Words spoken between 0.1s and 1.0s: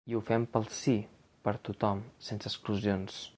ho fem pel Sí,